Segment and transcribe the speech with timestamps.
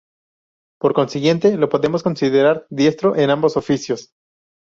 [0.79, 4.09] Por consiguiente, lo podemos considerar diestro en ambos oficios.